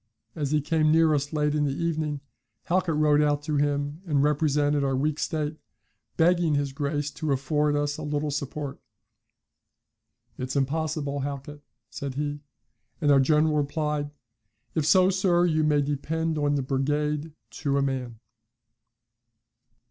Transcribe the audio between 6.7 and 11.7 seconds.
Grace to afford us a little support. 'It's impossible, Halkett,'